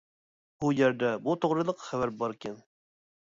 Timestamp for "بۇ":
0.63-0.71, 1.27-1.35